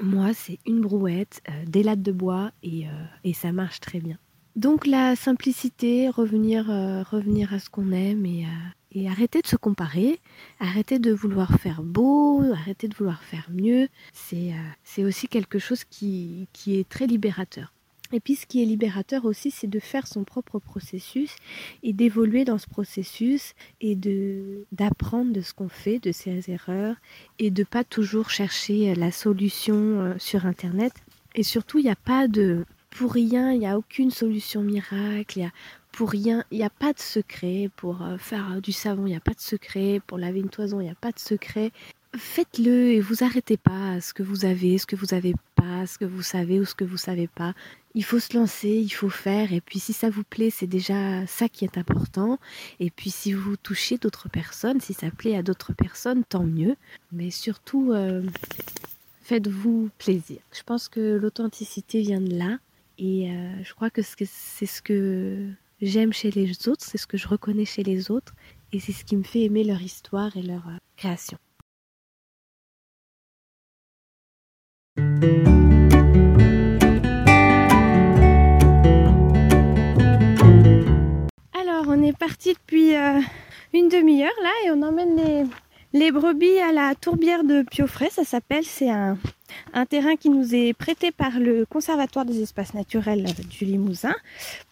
Moi, 0.00 0.32
c'est 0.32 0.60
une 0.64 0.80
brouette, 0.80 1.42
euh, 1.48 1.64
des 1.66 1.82
lattes 1.82 2.02
de 2.02 2.12
bois 2.12 2.52
et, 2.62 2.84
et 3.24 3.32
ça 3.32 3.50
marche 3.50 3.80
très 3.80 3.98
bien. 3.98 4.16
Donc 4.58 4.88
la 4.88 5.14
simplicité, 5.14 6.08
revenir, 6.08 6.68
euh, 6.68 7.04
revenir 7.04 7.54
à 7.54 7.60
ce 7.60 7.70
qu'on 7.70 7.92
aime 7.92 8.26
et, 8.26 8.44
euh, 8.44 8.98
et, 9.00 9.08
arrêter 9.08 9.40
de 9.40 9.46
se 9.46 9.54
comparer, 9.54 10.18
arrêter 10.58 10.98
de 10.98 11.12
vouloir 11.12 11.60
faire 11.60 11.84
beau, 11.84 12.42
arrêter 12.52 12.88
de 12.88 12.94
vouloir 12.96 13.22
faire 13.22 13.46
mieux, 13.52 13.86
c'est 14.12 14.52
euh, 14.98 15.06
aussi 15.06 15.28
quelque 15.28 15.60
chose 15.60 15.84
qui, 15.84 16.48
qui 16.52 16.76
est 16.76 16.88
très 16.88 17.06
libérateur. 17.06 17.72
Et 18.12 18.18
puis 18.18 18.34
ce 18.34 18.46
qui 18.46 18.60
est 18.60 18.64
libérateur 18.64 19.26
aussi, 19.26 19.52
c'est 19.52 19.68
de 19.68 19.78
faire 19.78 20.08
son 20.08 20.24
propre 20.24 20.58
processus 20.58 21.36
et 21.84 21.92
d'évoluer 21.92 22.44
dans 22.44 22.58
ce 22.58 22.66
processus 22.66 23.54
et 23.80 23.94
de 23.94 24.64
d'apprendre 24.72 25.32
de 25.32 25.40
ce 25.40 25.54
qu'on 25.54 25.68
fait, 25.68 26.00
de 26.00 26.10
ses 26.10 26.50
erreurs 26.50 26.96
et 27.38 27.52
de 27.52 27.62
pas 27.62 27.84
toujours 27.84 28.28
chercher 28.28 28.92
la 28.96 29.12
solution 29.12 30.16
sur 30.18 30.46
internet. 30.46 30.94
Et 31.36 31.44
surtout, 31.44 31.78
il 31.78 31.84
n'y 31.84 31.90
a 31.90 31.96
pas 31.96 32.26
de 32.26 32.64
pour 32.90 33.12
rien, 33.12 33.52
il 33.52 33.60
n'y 33.60 33.66
a 33.66 33.78
aucune 33.78 34.10
solution 34.10 34.62
miracle, 34.62 35.38
y 35.38 35.44
a, 35.44 35.50
pour 35.92 36.10
rien, 36.10 36.44
il 36.50 36.58
n'y 36.58 36.64
a 36.64 36.70
pas 36.70 36.92
de 36.92 37.00
secret. 37.00 37.70
Pour 37.76 38.02
euh, 38.02 38.18
faire 38.18 38.52
euh, 38.52 38.60
du 38.60 38.70
savon, 38.72 39.06
il 39.06 39.10
n'y 39.10 39.16
a 39.16 39.20
pas 39.20 39.34
de 39.34 39.40
secret. 39.40 40.00
Pour 40.06 40.16
laver 40.16 40.38
une 40.40 40.48
toison, 40.48 40.80
il 40.80 40.84
n'y 40.84 40.90
a 40.90 40.94
pas 40.94 41.10
de 41.12 41.18
secret. 41.18 41.72
Faites-le 42.16 42.92
et 42.92 43.00
vous 43.00 43.24
arrêtez 43.24 43.56
pas 43.56 43.94
à 43.94 44.00
ce 44.00 44.14
que 44.14 44.22
vous 44.22 44.44
avez, 44.44 44.78
ce 44.78 44.86
que 44.86 44.96
vous 44.96 45.08
n'avez 45.10 45.34
pas, 45.56 45.86
ce 45.86 45.98
que 45.98 46.04
vous 46.04 46.22
savez 46.22 46.60
ou 46.60 46.64
ce 46.64 46.74
que 46.74 46.84
vous 46.84 46.96
savez 46.96 47.26
pas. 47.26 47.52
Il 47.94 48.04
faut 48.04 48.20
se 48.20 48.36
lancer, 48.36 48.68
il 48.68 48.90
faut 48.90 49.10
faire. 49.10 49.52
Et 49.52 49.60
puis 49.60 49.78
si 49.80 49.92
ça 49.92 50.08
vous 50.08 50.22
plaît, 50.22 50.50
c'est 50.50 50.68
déjà 50.68 51.26
ça 51.26 51.48
qui 51.48 51.64
est 51.64 51.76
important. 51.76 52.38
Et 52.80 52.90
puis 52.90 53.10
si 53.10 53.32
vous 53.32 53.56
touchez 53.56 53.98
d'autres 53.98 54.28
personnes, 54.28 54.80
si 54.80 54.94
ça 54.94 55.10
plaît 55.10 55.36
à 55.36 55.42
d'autres 55.42 55.72
personnes, 55.72 56.22
tant 56.24 56.44
mieux. 56.44 56.76
Mais 57.10 57.30
surtout, 57.30 57.92
euh, 57.92 58.22
faites-vous 59.22 59.90
plaisir. 59.98 60.38
Je 60.52 60.62
pense 60.62 60.88
que 60.88 61.16
l'authenticité 61.16 62.00
vient 62.02 62.20
de 62.20 62.38
là. 62.38 62.58
Et 63.00 63.30
euh, 63.30 63.62
je 63.62 63.74
crois 63.74 63.90
que 63.90 64.02
c'est 64.02 64.66
ce 64.66 64.82
que 64.82 65.46
j'aime 65.80 66.12
chez 66.12 66.32
les 66.32 66.68
autres, 66.68 66.84
c'est 66.84 66.98
ce 66.98 67.06
que 67.06 67.16
je 67.16 67.28
reconnais 67.28 67.64
chez 67.64 67.84
les 67.84 68.10
autres, 68.10 68.34
et 68.72 68.80
c'est 68.80 68.90
ce 68.90 69.04
qui 69.04 69.14
me 69.14 69.22
fait 69.22 69.42
aimer 69.42 69.62
leur 69.62 69.80
histoire 69.80 70.36
et 70.36 70.42
leur 70.42 70.66
euh, 70.66 70.78
création. 70.96 71.38
Alors, 81.54 81.86
on 81.86 82.02
est 82.02 82.18
parti 82.18 82.54
depuis 82.54 82.96
euh, 82.96 83.20
une 83.74 83.88
demi-heure 83.88 84.30
là 84.42 84.50
et 84.66 84.72
on 84.72 84.82
emmène 84.82 85.48
les, 85.92 86.10
brebis 86.10 86.58
à 86.58 86.72
la 86.72 86.96
tourbière 86.96 87.44
de 87.44 87.62
Piofray, 87.62 88.10
ça 88.10 88.24
s'appelle, 88.24 88.64
c'est 88.64 88.90
un, 88.90 89.16
un 89.72 89.86
terrain 89.86 90.16
qui 90.16 90.30
nous 90.30 90.54
est 90.54 90.72
prêté 90.72 91.10
par 91.10 91.38
le 91.38 91.66
Conservatoire 91.66 92.24
des 92.24 92.42
espaces 92.42 92.74
naturels 92.74 93.26
du 93.50 93.64
Limousin 93.64 94.14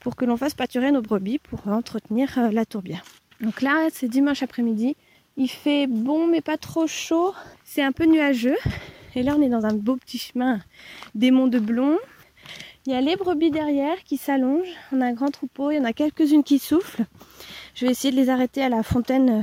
pour 0.00 0.16
que 0.16 0.24
l'on 0.24 0.36
fasse 0.36 0.54
pâturer 0.54 0.92
nos 0.92 1.02
brebis 1.02 1.38
pour 1.38 1.66
entretenir 1.68 2.38
euh, 2.38 2.50
la 2.50 2.64
tourbière. 2.64 3.04
Donc 3.40 3.60
là, 3.62 3.88
c'est 3.92 4.08
dimanche 4.08 4.42
après-midi. 4.42 4.96
Il 5.36 5.48
fait 5.48 5.86
bon 5.86 6.26
mais 6.26 6.40
pas 6.40 6.56
trop 6.56 6.86
chaud. 6.86 7.34
C'est 7.64 7.82
un 7.82 7.92
peu 7.92 8.04
nuageux. 8.04 8.56
Et 9.14 9.22
là, 9.22 9.34
on 9.36 9.42
est 9.42 9.48
dans 9.48 9.64
un 9.64 9.74
beau 9.74 9.96
petit 9.96 10.18
chemin 10.18 10.60
des 11.14 11.30
monts 11.30 11.48
de 11.48 11.58
Blon. 11.58 11.98
Il 12.86 12.92
y 12.92 12.96
a 12.96 13.00
les 13.00 13.16
brebis 13.16 13.50
derrière 13.50 14.02
qui 14.04 14.16
s'allongent. 14.16 14.74
On 14.92 15.00
a 15.00 15.06
un 15.06 15.12
grand 15.12 15.30
troupeau. 15.30 15.70
Il 15.70 15.76
y 15.76 15.80
en 15.80 15.84
a 15.84 15.92
quelques-unes 15.92 16.44
qui 16.44 16.58
soufflent. 16.58 17.04
Je 17.74 17.84
vais 17.84 17.92
essayer 17.92 18.12
de 18.12 18.16
les 18.16 18.30
arrêter 18.30 18.62
à 18.62 18.68
la 18.68 18.82
fontaine 18.82 19.42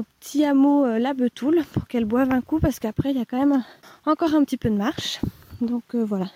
petit 0.00 0.44
hameau 0.44 0.86
euh, 0.86 0.98
La 0.98 1.12
Betoule 1.12 1.62
pour 1.72 1.86
qu'elle 1.86 2.06
boive 2.06 2.30
un 2.30 2.40
coup 2.40 2.58
parce 2.58 2.78
qu'après 2.78 3.10
il 3.10 3.18
y 3.18 3.20
a 3.20 3.26
quand 3.26 3.38
même 3.38 3.62
encore 4.06 4.34
un 4.34 4.44
petit 4.44 4.56
peu 4.56 4.70
de 4.70 4.76
marche. 4.76 5.20
Donc 5.60 5.82
euh, 5.94 6.02
voilà, 6.02 6.30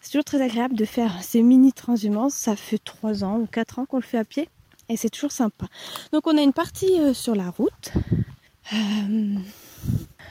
c'est 0.00 0.10
toujours 0.10 0.24
très 0.24 0.40
agréable 0.40 0.74
de 0.74 0.84
faire 0.84 1.22
ces 1.22 1.42
mini 1.42 1.72
transhumances. 1.72 2.34
Ça 2.34 2.56
fait 2.56 2.78
3 2.82 3.22
ans 3.22 3.38
ou 3.38 3.46
4 3.46 3.78
ans 3.78 3.84
qu'on 3.84 3.98
le 3.98 4.02
fait 4.02 4.18
à 4.18 4.24
pied 4.24 4.48
et 4.88 4.96
c'est 4.96 5.10
toujours 5.10 5.32
sympa. 5.32 5.66
Donc 6.12 6.26
on 6.26 6.36
a 6.38 6.40
une 6.40 6.54
partie 6.54 6.98
euh, 7.00 7.12
sur 7.12 7.34
la 7.34 7.50
route. 7.50 7.92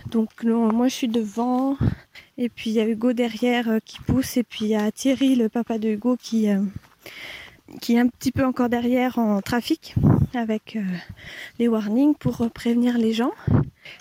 Donc 0.09 0.43
moi 0.43 0.87
je 0.87 0.93
suis 0.93 1.07
devant 1.07 1.77
et 2.37 2.49
puis 2.49 2.71
il 2.71 2.73
y 2.73 2.79
a 2.79 2.87
Hugo 2.87 3.13
derrière 3.13 3.77
qui 3.85 3.99
pousse 3.99 4.37
et 4.37 4.43
puis 4.43 4.65
il 4.65 4.69
y 4.69 4.75
a 4.75 4.91
Thierry, 4.91 5.35
le 5.35 5.49
papa 5.49 5.77
de 5.77 5.89
Hugo, 5.89 6.17
qui, 6.19 6.49
qui 7.81 7.95
est 7.95 7.99
un 7.99 8.07
petit 8.07 8.31
peu 8.31 8.45
encore 8.45 8.69
derrière 8.69 9.19
en 9.19 9.41
trafic 9.41 9.95
avec 10.33 10.77
les 11.59 11.67
warnings 11.67 12.15
pour 12.15 12.49
prévenir 12.51 12.97
les 12.97 13.13
gens. 13.13 13.31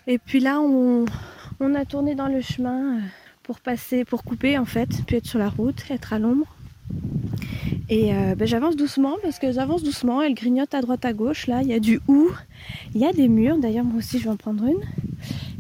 Et 0.07 0.19
puis 0.19 0.41
là 0.41 0.61
on, 0.61 1.07
a 1.75 1.85
tourné 1.85 2.15
dans 2.15 2.29
le 2.29 2.41
chemin 2.41 3.01
pour 3.43 3.61
passer, 3.61 4.05
pour 4.05 4.25
couper 4.25 4.59
en 4.59 4.65
fait, 4.65 4.89
puis 5.07 5.17
être 5.17 5.27
sur 5.27 5.39
la 5.39 5.49
route, 5.49 5.85
être 5.91 6.13
à 6.13 6.19
l'ombre. 6.19 6.47
Et 7.89 8.15
euh, 8.15 8.35
ben, 8.35 8.47
j'avance 8.47 8.77
doucement 8.77 9.17
parce 9.23 9.39
que 9.39 9.53
j'avance 9.53 9.83
doucement, 9.83 10.23
elle 10.23 10.35
grignote 10.35 10.75
à 10.75 10.81
droite 10.81 11.05
à 11.05 11.13
gauche. 11.13 11.47
Là, 11.47 11.63
il 11.63 11.69
y 11.69 11.75
a 11.75 11.81
du 11.81 12.01
hou, 12.09 12.31
il 12.95 13.01
y 13.01 13.05
a 13.05 13.13
des 13.13 13.29
murs. 13.29 13.59
D'ailleurs, 13.59 13.85
moi 13.85 13.99
aussi, 13.99 14.19
je 14.19 14.25
vais 14.25 14.31
en 14.31 14.37
prendre 14.37 14.65
une. 14.65 14.83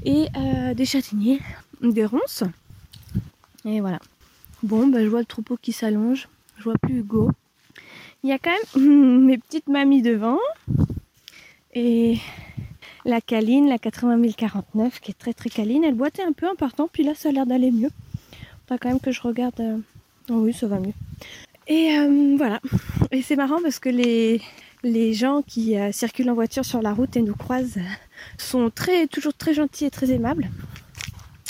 Et 0.05 0.29
euh, 0.37 0.75
des 0.75 0.85
châtaigniers, 0.85 1.41
des 1.83 2.07
ronces. 2.07 2.45
Et 3.65 3.81
voilà. 3.81 3.99
Bon, 4.63 4.87
ben, 4.87 5.05
je 5.05 5.09
vois 5.09 5.21
le 5.21 5.27
troupeau 5.27 5.57
qui 5.61 5.73
s'allonge. 5.73 6.29
Je 6.59 6.65
vois 6.65 6.79
plus 6.81 7.01
Hugo. 7.01 7.31
Il 8.25 8.31
y 8.31 8.33
a 8.33 8.39
quand 8.39 8.53
même 8.77 9.25
mes 9.27 9.39
petites 9.39 9.69
mamies 9.69 10.03
devant. 10.03 10.39
Et 11.75 12.19
la 13.05 13.21
Caline, 13.21 13.69
la 13.69 13.79
80 13.79 14.23
049, 14.37 15.01
qui 15.01 15.11
est 15.11 15.15
très 15.15 15.33
très 15.33 15.51
câline. 15.51 15.85
Elle 15.85 15.95
boitait 15.95 16.23
un 16.23 16.33
peu 16.33 16.49
en 16.49 16.55
partant, 16.55 16.89
puis 16.93 17.03
là 17.03 17.15
ça 17.15 17.31
a 17.31 17.33
l'air 17.33 17.47
d'aller 17.47 17.71
mieux. 17.71 17.91
Faudra 18.63 18.79
quand 18.79 18.89
même 18.91 19.01
que 19.01 19.11
je 19.11 19.21
regarde. 19.23 19.59
Euh, 19.61 19.79
oh 20.31 20.43
oui, 20.45 20.53
ça 20.53 20.69
va 20.69 20.79
mieux. 20.79 20.93
Et 21.67 21.97
euh, 21.99 22.37
voilà. 22.37 22.61
Et 23.11 23.23
c'est 23.23 23.37
marrant 23.37 23.61
parce 23.61 23.79
que 23.79 23.89
les, 23.89 25.15
gens 25.15 25.43
qui 25.43 25.77
euh, 25.77 25.91
circulent 25.91 26.31
en 26.31 26.35
voiture 26.35 26.65
sur 26.65 26.81
la 26.81 26.93
route 26.93 27.17
et 27.17 27.23
nous 27.23 27.35
croisent 27.35 27.81
sont 28.39 28.71
toujours 29.11 29.35
très 29.35 29.55
gentils 29.55 29.87
et 29.87 29.91
très 29.91 30.11
aimables. 30.11 30.49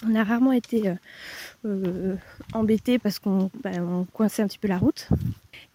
On 0.08 0.14
a 0.14 0.24
rarement 0.24 0.52
été 0.52 0.92
embêtés 2.54 2.98
parce 2.98 3.20
qu'on 3.20 3.50
bah, 3.62 3.70
coinçait 4.12 4.42
un 4.42 4.48
petit 4.48 4.58
peu 4.58 4.66
la 4.66 4.78
route. 4.78 5.08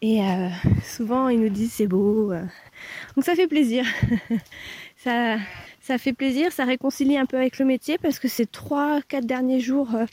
Et 0.01 0.19
souvent 0.83 1.27
ils 1.29 1.39
nous 1.39 1.49
disent 1.49 1.73
c'est 1.73 1.87
beau. 1.87 2.31
Donc 3.15 3.25
ça 3.25 3.35
fait 3.35 3.47
plaisir. 3.47 3.83
ça, 4.97 5.97
fait 5.97 6.13
plaisir, 6.13 6.51
ça 6.51 6.65
réconcilie 6.65 7.17
un 7.17 7.25
peu 7.25 7.37
avec 7.37 7.59
le 7.59 7.65
métier 7.65 7.97
parce 7.97 8.19
que 8.19 8.27
ces 8.27 8.45
3-4 8.45 9.25
derniers 9.25 9.59
jours, 9.59 9.89
euh, 9.95 10.05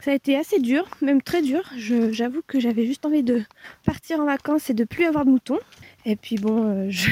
ça 0.00 0.10
a 0.10 0.14
été 0.14 0.36
assez 0.36 0.60
dur, 0.60 0.86
même 1.00 1.22
très 1.22 1.42
dur. 1.42 1.62
J'avoue 1.76 2.42
que 2.46 2.60
j'avais 2.60 2.86
juste 2.86 3.06
envie 3.06 3.22
de 3.22 3.42
partir 3.84 4.20
en 4.20 4.26
vacances 4.26 4.70
et 4.70 4.74
de 4.74 4.84
plus 4.84 5.04
avoir 5.04 5.24
de 5.24 5.30
moutons. 5.30 5.60
Et 6.04 6.16
puis 6.16 6.36
bon, 6.36 6.64
euh, 6.64 6.90
je, 6.90 7.10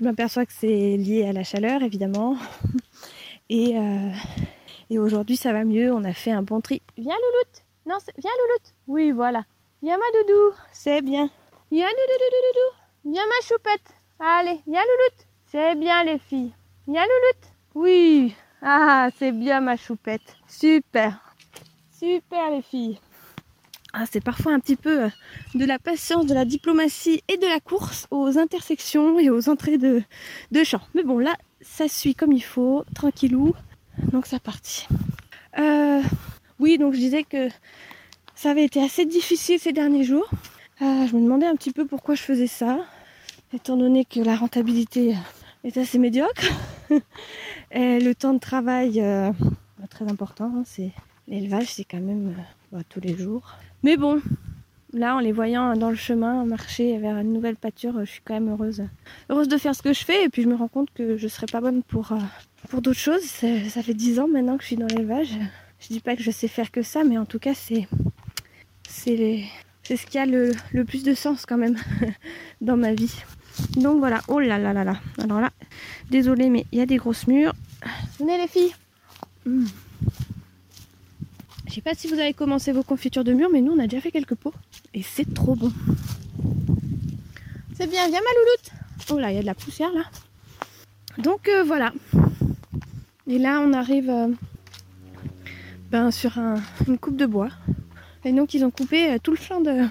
m'aperçois 0.00 0.46
que 0.46 0.52
c'est 0.52 0.96
lié 0.96 1.24
à 1.26 1.32
la 1.32 1.44
chaleur 1.44 1.82
évidemment. 1.82 2.36
Et, 3.50 3.76
euh, 3.76 4.10
et 4.88 4.98
aujourd'hui 4.98 5.36
ça 5.36 5.52
va 5.52 5.64
mieux, 5.64 5.92
on 5.92 6.04
a 6.04 6.14
fait 6.14 6.30
un 6.30 6.42
bon 6.42 6.62
tri. 6.62 6.80
Viens 6.96 7.12
Louloute 7.12 7.64
Non, 7.84 7.98
viens 8.16 8.30
Louloute 8.30 8.74
Oui, 8.86 9.10
voilà. 9.10 9.44
Viens 9.82 9.98
ma 9.98 10.04
doudou, 10.16 10.54
c'est 10.70 11.02
bien. 11.02 11.28
Viens 11.72 11.88
doudou, 11.88 13.10
Viens 13.10 13.26
ma 13.26 13.46
choupette. 13.48 13.80
Allez, 14.20 14.60
viens 14.64 14.80
Louloute. 14.80 15.26
C'est 15.50 15.74
bien 15.74 16.04
les 16.04 16.20
filles. 16.20 16.52
Y'a 16.86 17.02
Louloute 17.02 17.52
Oui. 17.74 18.32
Ah, 18.62 19.08
c'est 19.18 19.32
bien 19.32 19.60
ma 19.60 19.76
choupette. 19.76 20.36
Super. 20.46 21.18
Super 21.90 22.50
les 22.52 22.62
filles. 22.62 23.00
Ah, 23.92 24.04
c'est 24.08 24.22
parfois 24.22 24.52
un 24.52 24.60
petit 24.60 24.76
peu 24.76 25.06
euh, 25.06 25.08
de 25.56 25.64
la 25.64 25.80
patience, 25.80 26.26
de 26.26 26.34
la 26.34 26.44
diplomatie 26.44 27.24
et 27.26 27.36
de 27.36 27.46
la 27.48 27.58
course 27.58 28.06
aux 28.12 28.38
intersections 28.38 29.18
et 29.18 29.30
aux 29.30 29.48
entrées 29.48 29.78
de, 29.78 30.04
de 30.52 30.62
champs. 30.62 30.86
Mais 30.94 31.02
bon, 31.02 31.18
là, 31.18 31.34
ça 31.60 31.88
suit 31.88 32.14
comme 32.14 32.30
il 32.30 32.44
faut, 32.44 32.84
tranquillou. 32.94 33.52
Donc 34.12 34.26
ça 34.26 34.38
partit. 34.38 34.86
Euh, 35.58 36.02
oui, 36.60 36.78
donc 36.78 36.94
je 36.94 36.98
disais 36.98 37.24
que 37.24 37.48
ça 38.42 38.50
avait 38.50 38.64
été 38.64 38.82
assez 38.82 39.06
difficile 39.06 39.60
ces 39.60 39.72
derniers 39.72 40.02
jours. 40.02 40.28
Euh, 40.82 41.06
je 41.06 41.14
me 41.14 41.20
demandais 41.20 41.46
un 41.46 41.54
petit 41.54 41.70
peu 41.70 41.86
pourquoi 41.86 42.16
je 42.16 42.22
faisais 42.22 42.48
ça, 42.48 42.80
étant 43.54 43.76
donné 43.76 44.04
que 44.04 44.18
la 44.18 44.34
rentabilité 44.34 45.14
est 45.62 45.76
assez 45.76 45.96
médiocre. 45.96 46.48
le 47.72 48.12
temps 48.14 48.34
de 48.34 48.40
travail, 48.40 49.00
euh, 49.00 49.30
très 49.90 50.10
important, 50.10 50.52
hein, 50.56 50.62
c'est 50.66 50.90
l'élevage, 51.28 51.72
c'est 51.72 51.84
quand 51.84 52.00
même 52.00 52.34
euh, 52.36 52.42
bah, 52.72 52.82
tous 52.88 52.98
les 52.98 53.16
jours. 53.16 53.58
Mais 53.84 53.96
bon, 53.96 54.20
là, 54.92 55.14
en 55.14 55.20
les 55.20 55.30
voyant 55.30 55.76
dans 55.76 55.90
le 55.90 55.94
chemin, 55.94 56.44
marcher 56.44 56.98
vers 56.98 57.18
une 57.18 57.32
nouvelle 57.32 57.54
pâture, 57.54 58.00
je 58.00 58.10
suis 58.10 58.22
quand 58.24 58.34
même 58.34 58.50
heureuse, 58.50 58.82
heureuse 59.30 59.46
de 59.46 59.56
faire 59.56 59.76
ce 59.76 59.82
que 59.82 59.92
je 59.92 60.04
fais. 60.04 60.24
Et 60.24 60.28
puis 60.28 60.42
je 60.42 60.48
me 60.48 60.56
rends 60.56 60.66
compte 60.66 60.88
que 60.92 61.16
je 61.16 61.28
serais 61.28 61.46
pas 61.46 61.60
bonne 61.60 61.84
pour, 61.84 62.10
euh, 62.10 62.16
pour 62.70 62.82
d'autres 62.82 62.98
choses. 62.98 63.22
Ça 63.22 63.82
fait 63.84 63.94
dix 63.94 64.18
ans 64.18 64.26
maintenant 64.26 64.56
que 64.56 64.62
je 64.62 64.66
suis 64.66 64.76
dans 64.76 64.88
l'élevage. 64.88 65.38
Je 65.78 65.86
dis 65.86 66.00
pas 66.00 66.16
que 66.16 66.24
je 66.24 66.32
sais 66.32 66.48
faire 66.48 66.72
que 66.72 66.82
ça, 66.82 67.04
mais 67.04 67.18
en 67.18 67.24
tout 67.24 67.38
cas, 67.38 67.54
c'est 67.54 67.86
c'est 69.04 69.96
ce 69.96 70.06
qui 70.06 70.18
a 70.18 70.26
le, 70.26 70.52
plus 70.84 71.02
de 71.02 71.14
sens 71.14 71.44
quand 71.44 71.58
même 71.58 71.76
dans 72.60 72.76
ma 72.76 72.94
vie. 72.94 73.14
Donc 73.76 73.98
voilà, 73.98 74.22
oh 74.28 74.38
là 74.38 74.58
là 74.58 74.72
là 74.72 74.84
là. 74.84 75.00
Alors 75.18 75.40
là, 75.40 75.50
désolé, 76.10 76.48
mais 76.48 76.66
il 76.72 76.78
y 76.78 76.82
a 76.82 76.86
des 76.86 76.96
grosses 76.96 77.26
murs. 77.26 77.52
Venez 78.18 78.38
les 78.38 78.46
filles. 78.46 78.74
Hmm. 79.44 79.66
Je 81.66 81.74
sais 81.74 81.80
pas 81.80 81.94
si 81.94 82.06
vous 82.06 82.14
avez 82.14 82.32
commencé 82.32 82.70
vos 82.72 82.82
confitures 82.82 83.24
de 83.24 83.32
mûres, 83.32 83.50
mais 83.52 83.60
nous 83.60 83.72
on 83.72 83.78
a 83.78 83.86
déjà 83.86 84.00
fait 84.00 84.12
quelques 84.12 84.36
pots. 84.36 84.54
Et 84.94 85.02
c'est 85.02 85.34
trop 85.34 85.56
bon. 85.56 85.72
C'est 87.74 87.88
bien, 87.88 88.08
viens 88.08 88.20
ma 88.20 88.34
louloute. 88.38 88.70
Oh 89.10 89.18
là, 89.18 89.32
il 89.32 89.34
y 89.34 89.38
a 89.38 89.40
de 89.40 89.46
la 89.46 89.54
poussière 89.54 89.92
là. 89.92 90.04
Donc 91.18 91.48
euh, 91.48 91.64
voilà. 91.64 91.92
Et 93.26 93.38
là 93.38 93.60
on 93.60 93.72
arrive 93.72 94.10
euh, 94.10 94.28
ben, 95.90 96.10
sur 96.10 96.38
une 96.86 96.98
coupe 96.98 97.16
de 97.16 97.26
bois. 97.26 97.50
Et 98.24 98.32
donc 98.32 98.54
ils 98.54 98.64
ont 98.64 98.70
coupé 98.70 99.10
euh, 99.10 99.18
tout 99.22 99.32
le 99.32 99.36
flanc 99.36 99.60
de, 99.60 99.86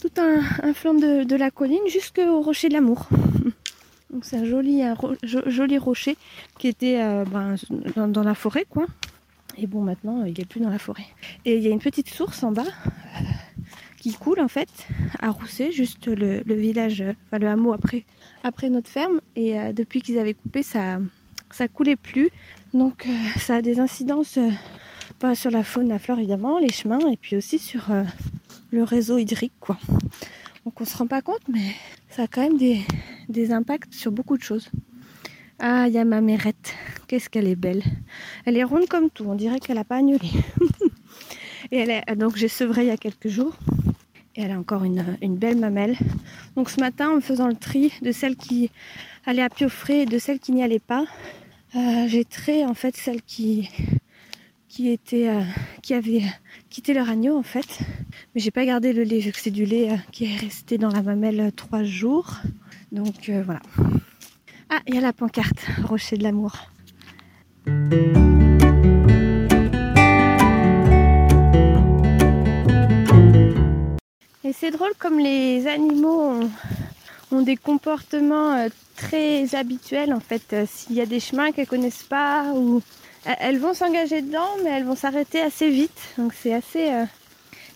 tout 0.00 0.10
un, 0.16 0.72
flanc 0.72 0.94
de, 0.94 1.36
la 1.36 1.50
colline 1.50 1.86
jusqu'au 1.88 2.40
rocher 2.40 2.68
de 2.68 2.74
l'amour. 2.74 3.06
Donc 4.10 4.24
c'est 4.24 4.38
un 4.38 4.44
joli, 4.44 4.82
joli 5.22 5.78
rocher 5.78 6.16
qui 6.58 6.66
était 6.66 7.00
euh, 7.00 7.24
ben, 7.24 7.54
dans, 8.08 8.22
la 8.24 8.34
forêt 8.34 8.66
quoi. 8.68 8.86
Et 9.56 9.66
bon 9.66 9.82
maintenant 9.82 10.24
il 10.24 10.34
n'est 10.36 10.44
plus 10.44 10.60
dans 10.60 10.70
la 10.70 10.78
forêt. 10.78 11.06
Et 11.44 11.56
il 11.56 11.62
y 11.62 11.68
a 11.68 11.70
une 11.70 11.80
petite 11.80 12.08
source 12.08 12.42
en 12.42 12.50
bas 12.50 12.62
euh, 12.62 13.24
qui 13.98 14.14
coule 14.14 14.40
en 14.40 14.48
fait 14.48 14.68
à 15.20 15.30
Rousset, 15.30 15.70
juste 15.70 16.06
le, 16.06 16.42
village, 16.54 17.04
enfin 17.26 17.38
le 17.38 17.46
hameau 17.46 17.72
après, 17.72 18.04
notre 18.68 18.88
ferme. 18.88 19.20
Et 19.36 19.60
euh, 19.60 19.72
depuis 19.72 20.02
qu'ils 20.02 20.18
avaient 20.18 20.34
coupé 20.34 20.62
ça 20.62 20.98
ça 21.50 21.68
coulait 21.68 21.96
plus. 21.96 22.30
Donc 22.74 23.06
ça 23.36 23.56
a 23.56 23.62
des 23.62 23.80
incidences 23.80 24.38
pas 25.20 25.34
sur 25.34 25.50
la 25.50 25.62
faune, 25.62 25.88
la 25.88 25.98
flore 25.98 26.18
évidemment, 26.18 26.58
les 26.58 26.72
chemins 26.72 26.98
et 27.12 27.16
puis 27.18 27.36
aussi 27.36 27.58
sur 27.58 27.82
le 28.70 28.82
réseau 28.82 29.18
hydrique 29.18 29.52
quoi. 29.60 29.78
Donc 30.64 30.80
on 30.80 30.84
se 30.84 30.96
rend 30.96 31.06
pas 31.06 31.20
compte 31.20 31.46
mais 31.46 31.74
ça 32.08 32.22
a 32.22 32.26
quand 32.26 32.42
même 32.42 32.58
des, 33.28 33.52
impacts 33.52 33.92
sur 33.92 34.12
beaucoup 34.12 34.36
de 34.36 34.42
choses. 34.42 34.70
Ah, 35.58 35.84
il 35.86 35.92
y 35.92 35.98
a 35.98 36.04
ma 36.04 36.20
mérette. 36.20 36.74
Qu'est-ce 37.06 37.28
qu'elle 37.28 37.46
est 37.46 37.54
belle. 37.54 37.82
Elle 38.46 38.56
est 38.56 38.64
ronde 38.64 38.88
comme 38.88 39.10
tout. 39.10 39.26
On 39.28 39.34
dirait 39.34 39.60
qu'elle 39.60 39.78
a 39.78 39.84
pas 39.84 39.96
agnolé. 39.96 40.28
et 41.70 41.78
elle 41.78 41.90
est, 41.90 42.16
donc 42.16 42.36
j'ai 42.36 42.48
sevré 42.48 42.82
il 42.82 42.88
y 42.88 42.90
a 42.90 42.96
quelques 42.96 43.28
jours. 43.28 43.56
Et 44.36 44.42
elle 44.42 44.52
a 44.52 44.58
encore 44.58 44.84
une, 44.84 45.04
belle 45.36 45.58
mamelle. 45.58 45.96
Donc 46.56 46.70
ce 46.70 46.80
matin, 46.80 47.14
en 47.16 47.20
faisant 47.20 47.46
le 47.46 47.56
tri 47.56 47.92
de 48.00 48.10
celles 48.10 48.36
qui 48.36 48.70
allaient 49.26 49.42
à 49.42 49.68
frais 49.68 50.00
et 50.00 50.06
de 50.06 50.18
celles 50.18 50.40
qui 50.40 50.52
n'y 50.52 50.62
allaient 50.62 50.78
pas, 50.78 51.04
euh, 51.76 52.08
j'ai 52.08 52.24
trait 52.24 52.64
en 52.64 52.74
fait 52.74 52.96
celles 52.96 53.22
qui, 53.22 53.68
qui, 54.70 54.98
euh, 55.14 55.42
qui 55.82 55.94
avaient 55.94 56.22
quitté 56.70 56.94
leur 56.94 57.10
agneau 57.10 57.36
en 57.36 57.42
fait. 57.42 57.80
Mais 58.34 58.40
j'ai 58.40 58.52
pas 58.52 58.64
gardé 58.64 58.92
le 58.92 59.02
lait 59.02 59.18
vu 59.18 59.32
que 59.32 59.40
c'est 59.40 59.50
du 59.50 59.64
lait 59.64 59.90
euh, 59.90 59.96
qui 60.12 60.24
est 60.24 60.36
resté 60.36 60.78
dans 60.78 60.90
la 60.90 61.02
mamelle 61.02 61.40
euh, 61.40 61.50
trois 61.50 61.82
jours. 61.82 62.36
Donc 62.92 63.30
voilà. 63.44 63.60
Ah, 64.70 64.80
il 64.86 64.94
y 64.94 64.98
a 64.98 65.00
la 65.00 65.12
pancarte, 65.12 65.66
Rocher 65.84 66.16
de 66.16 66.22
l'amour. 66.22 66.52
Et 74.44 74.52
c'est 74.52 74.70
drôle 74.70 74.92
comme 74.98 75.18
les 75.18 75.66
animaux 75.66 76.40
ont, 77.30 77.42
des 77.42 77.56
comportements 77.56 78.68
très 78.96 79.54
habituels 79.54 80.12
en 80.12 80.20
fait. 80.20 80.56
S'il 80.66 80.96
y 80.96 81.00
a 81.00 81.06
des 81.06 81.20
chemins 81.20 81.52
qu'elles 81.52 81.68
connaissent 81.68 82.02
pas 82.02 82.52
ou 82.54 82.82
elles 83.24 83.58
vont 83.58 83.74
s'engager 83.74 84.22
dedans, 84.22 84.48
mais 84.62 84.70
elles 84.70 84.84
vont 84.84 84.96
s'arrêter 84.96 85.40
assez 85.40 85.68
vite. 85.70 86.00
Donc 86.18 86.32
c'est 86.34 86.54
assez, 86.54 86.90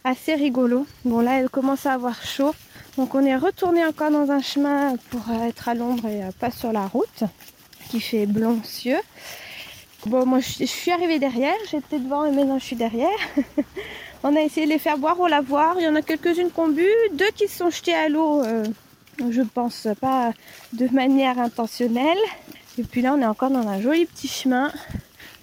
assez 0.04 0.34
rigolo. 0.34 0.86
Bon 1.04 1.20
là 1.20 1.40
elle 1.40 1.50
commence 1.50 1.86
à 1.86 1.92
avoir 1.92 2.22
chaud. 2.22 2.54
Donc 2.96 3.14
on 3.14 3.24
est 3.24 3.36
retourné 3.36 3.84
encore 3.84 4.10
dans 4.10 4.30
un 4.30 4.40
chemin 4.40 4.96
pour 5.10 5.22
être 5.42 5.68
à 5.68 5.74
l'ombre 5.74 6.06
et 6.06 6.22
pas 6.38 6.50
sur 6.50 6.72
la 6.72 6.86
route 6.86 7.24
qui 7.90 8.00
fait 8.00 8.26
blanc 8.26 8.58
cieux. 8.62 9.00
Bon, 10.06 10.26
moi 10.26 10.40
je, 10.40 10.64
suis 10.64 10.90
arrivée 10.90 11.18
derrière, 11.18 11.54
j'étais 11.70 11.98
devant 11.98 12.26
et 12.26 12.30
maintenant 12.30 12.58
je 12.58 12.64
suis 12.64 12.76
derrière. 12.76 13.08
On 14.22 14.36
a 14.36 14.40
essayé 14.40 14.66
de 14.66 14.72
les 14.72 14.78
faire 14.78 14.98
boire 14.98 15.18
au 15.18 15.26
lavoir. 15.26 15.76
Il 15.78 15.84
y 15.84 15.88
en 15.88 15.94
a 15.94 16.02
quelques-unes 16.02 16.50
qui 16.50 16.60
ont 16.60 16.68
bu, 16.68 16.88
deux 17.12 17.30
qui 17.34 17.48
se 17.48 17.58
sont 17.58 17.70
jetées 17.70 17.94
à 17.94 18.08
l'eau, 18.08 18.42
euh, 18.42 18.64
je 19.30 19.42
pense 19.42 19.88
pas 20.00 20.32
de 20.72 20.88
manière 20.88 21.38
intentionnelle. 21.38 22.18
Et 22.78 22.82
puis 22.82 23.00
là, 23.00 23.14
on 23.14 23.20
est 23.20 23.26
encore 23.26 23.50
dans 23.50 23.66
un 23.66 23.80
joli 23.80 24.06
petit 24.06 24.28
chemin. 24.28 24.72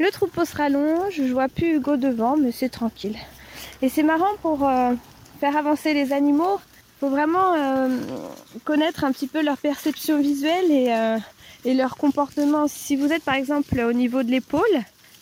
Le 0.01 0.09
troupeau 0.09 0.45
se 0.45 0.57
rallonge, 0.57 1.13
je 1.13 1.31
vois 1.31 1.47
plus 1.47 1.75
Hugo 1.75 1.95
devant, 1.95 2.35
mais 2.35 2.51
c'est 2.51 2.69
tranquille. 2.69 3.15
Et 3.83 3.89
c'est 3.89 4.01
marrant 4.01 4.33
pour 4.41 4.67
euh, 4.67 4.95
faire 5.39 5.55
avancer 5.55 5.93
les 5.93 6.11
animaux, 6.11 6.59
faut 6.99 7.11
vraiment 7.11 7.53
euh, 7.53 7.99
connaître 8.65 9.03
un 9.03 9.11
petit 9.11 9.27
peu 9.27 9.43
leur 9.43 9.57
perception 9.57 10.19
visuelle 10.19 10.71
et, 10.71 10.87
euh, 10.91 11.19
et, 11.65 11.75
leur 11.75 11.97
comportement. 11.97 12.67
Si 12.67 12.95
vous 12.95 13.13
êtes 13.13 13.23
par 13.23 13.35
exemple 13.35 13.79
au 13.79 13.93
niveau 13.93 14.23
de 14.23 14.31
l'épaule, 14.31 14.63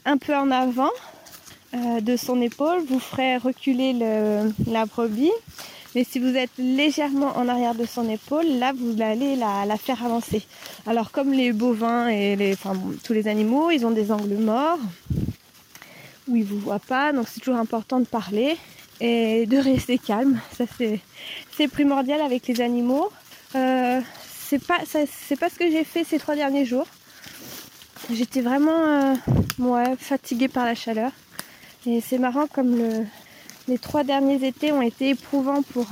un 0.05 0.17
peu 0.17 0.33
en 0.33 0.49
avant 0.49 0.91
de 1.73 2.15
son 2.15 2.41
épaule, 2.41 2.79
vous 2.87 2.99
ferez 2.99 3.35
reculer 3.35 3.91
le, 3.91 4.53
la 4.71 4.85
brebis. 4.85 5.31
Mais 5.95 6.03
si 6.03 6.19
vous 6.19 6.35
êtes 6.35 6.51
légèrement 6.57 7.35
en 7.37 7.47
arrière 7.47 7.73
de 7.73 7.85
son 7.85 8.07
épaule, 8.09 8.45
là 8.59 8.73
vous 8.75 9.01
allez 9.01 9.35
la, 9.35 9.77
faire 9.77 10.05
avancer. 10.05 10.43
Alors 10.85 11.11
comme 11.11 11.31
les 11.31 11.51
bovins 11.51 12.07
et 12.07 12.35
les, 12.35 12.53
enfin, 12.53 12.73
tous 13.03 13.13
les 13.13 13.27
animaux, 13.27 13.71
ils 13.71 13.85
ont 13.85 13.91
des 13.91 14.11
angles 14.11 14.35
morts 14.35 14.79
où 16.27 16.35
ils 16.35 16.45
vous 16.45 16.59
voient 16.59 16.79
pas, 16.79 17.11
donc 17.11 17.27
c'est 17.27 17.39
toujours 17.39 17.59
important 17.59 17.99
de 17.99 18.05
parler 18.05 18.55
et 19.01 19.47
de 19.47 19.57
rester 19.57 19.97
calme. 19.97 20.39
Ça 20.55 20.65
c'est 21.51 21.67
primordial 21.67 22.21
avec 22.21 22.47
les 22.47 22.61
animaux. 22.61 23.09
Euh, 23.55 23.99
c'est 24.47 24.63
pas 24.63 24.79
pas 24.79 25.49
ce 25.49 25.55
que 25.57 25.71
j'ai 25.71 25.83
fait 25.83 26.03
ces 26.03 26.19
trois 26.19 26.35
derniers 26.35 26.65
jours. 26.65 26.87
J'étais 28.11 28.41
vraiment 28.41 29.15
euh, 29.59 29.95
fatiguée 29.97 30.47
par 30.47 30.65
la 30.65 30.75
chaleur. 30.75 31.11
Et 31.85 32.01
c'est 32.01 32.17
marrant 32.17 32.47
comme 32.47 32.75
le, 32.75 33.05
les 33.69 33.77
trois 33.77 34.03
derniers 34.03 34.45
étés 34.45 34.71
ont 34.71 34.81
été 34.81 35.09
éprouvants 35.09 35.61
pour, 35.61 35.87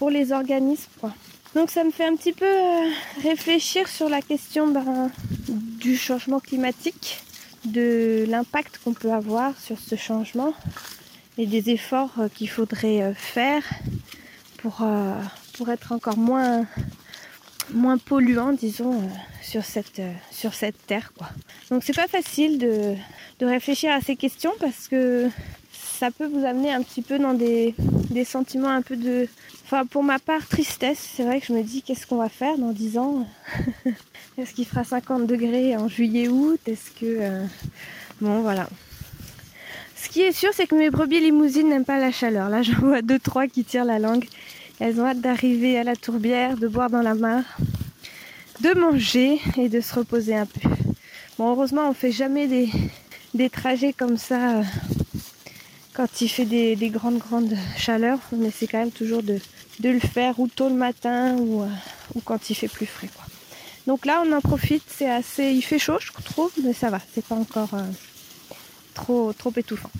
euh, 0.00 0.10
les 0.10 0.32
organismes. 0.32 0.90
Donc 1.54 1.70
ça 1.70 1.84
me 1.84 1.90
fait 1.90 2.06
un 2.06 2.16
petit 2.16 2.32
peu 2.32 2.46
euh, 2.46 2.90
réfléchir 3.22 3.86
sur 3.86 4.08
la 4.08 4.22
question 4.22 4.68
ben, 4.68 5.10
du 5.48 5.96
changement 5.96 6.40
climatique, 6.40 7.20
de 7.64 8.24
l'impact 8.28 8.80
qu'on 8.82 8.94
peut 8.94 9.12
avoir 9.12 9.58
sur 9.60 9.78
ce 9.78 9.94
changement 9.94 10.54
et 11.36 11.46
des 11.46 11.68
efforts 11.70 12.14
euh, 12.18 12.28
qu'il 12.34 12.48
faudrait 12.48 13.12
faire 13.14 13.62
pour, 14.58 14.80
être 15.68 15.92
encore 15.92 16.16
moins, 16.16 16.66
moins 17.72 17.98
polluant, 17.98 18.52
disons, 18.52 19.02
sur 19.42 19.64
cette, 19.64 20.00
terre. 20.86 21.12
Quoi. 21.16 21.28
Donc 21.70 21.84
c'est 21.84 21.94
pas 21.94 22.08
facile 22.08 22.58
de 22.58 22.96
réfléchir 23.46 23.92
à 23.92 24.00
ces 24.00 24.16
questions 24.16 24.52
parce 24.58 24.88
que 24.88 25.30
ça 25.98 26.12
peut 26.12 26.26
vous 26.26 26.44
amener 26.44 26.72
un 26.72 26.82
petit 26.82 27.02
peu 27.02 27.18
dans 27.18 27.34
des, 27.34 27.74
sentiments 28.24 28.68
un 28.68 28.82
peu 28.82 28.96
de... 28.96 29.26
Enfin, 29.64 29.84
pour 29.84 30.04
ma 30.04 30.20
part, 30.20 30.46
tristesse. 30.46 30.98
C'est 31.16 31.24
vrai 31.24 31.40
que 31.40 31.46
je 31.46 31.52
me 31.52 31.62
dis, 31.62 31.82
qu'est-ce 31.82 32.06
qu'on 32.06 32.18
va 32.18 32.28
faire 32.28 32.56
dans 32.56 32.70
10 32.70 32.98
ans 32.98 33.26
Est-ce 34.38 34.54
qu'il 34.54 34.64
fera 34.64 34.84
50 34.84 35.26
degrés 35.26 35.76
en 35.76 35.88
juillet-août? 35.88 36.60
Est-ce 36.66 36.92
que... 36.92 37.04
Euh, 37.04 37.44
bon, 38.20 38.42
voilà. 38.42 38.68
Ce 39.96 40.08
qui 40.08 40.22
est 40.22 40.30
sûr, 40.30 40.50
c'est 40.52 40.68
que 40.68 40.76
mes 40.76 40.90
brebis 40.90 41.18
limousines 41.18 41.68
n'aiment 41.68 41.84
pas 41.84 41.98
la 41.98 42.12
chaleur. 42.12 42.48
Là, 42.48 42.62
j'en 42.62 42.78
vois 42.78 43.02
deux, 43.02 43.18
trois 43.18 43.48
qui 43.48 43.64
tirent 43.64 43.84
la 43.84 43.98
langue. 43.98 44.26
Elles 44.78 45.00
ont 45.00 45.06
hâte 45.06 45.20
d'arriver 45.20 45.76
à 45.78 45.82
la 45.82 45.96
tourbière, 45.96 46.56
de 46.56 46.68
boire 46.68 46.90
dans 46.90 47.02
la 47.02 47.14
mare, 47.14 47.58
de 48.60 48.72
manger 48.78 49.40
et 49.56 49.68
de 49.68 49.80
se 49.80 49.96
reposer 49.96 50.36
un 50.36 50.46
peu. 50.46 50.68
Bon, 51.38 51.50
heureusement, 51.50 51.88
on 51.88 51.92
fait 51.92 52.12
jamais 52.12 52.46
des, 52.46 52.68
des 53.34 53.50
trajets 53.50 53.92
comme 53.92 54.16
ça 54.16 54.58
euh, 54.58 54.62
quand 55.98 56.20
il 56.20 56.28
fait 56.28 56.44
des, 56.44 56.90
grandes 56.90 57.18
grandes 57.18 57.56
chaleurs, 57.76 58.20
on 58.30 58.44
essaie 58.44 58.68
quand 58.68 58.78
même 58.78 58.92
toujours 58.92 59.24
de, 59.24 59.40
le 59.82 59.98
faire 59.98 60.38
ou 60.38 60.46
tôt 60.46 60.68
le 60.68 60.76
matin 60.76 61.34
ou, 61.38 61.62
euh, 61.62 61.66
ou 62.14 62.20
quand 62.20 62.50
il 62.50 62.54
fait 62.54 62.68
plus 62.68 62.86
frais. 62.86 63.08
Quoi. 63.12 63.24
Donc 63.88 64.06
là 64.06 64.22
on 64.24 64.32
en 64.32 64.40
profite, 64.40 64.84
c'est 64.86 65.10
assez. 65.10 65.50
Il 65.50 65.62
fait 65.62 65.80
chaud 65.80 65.98
je 65.98 66.12
trouve, 66.22 66.52
mais 66.62 66.72
ça 66.72 66.88
va, 66.88 67.00
c'est 67.12 67.24
pas 67.24 67.34
encore 67.34 67.74
euh, 67.74 67.82
trop 68.94 69.32
trop 69.32 69.52
étouffant. 69.56 69.90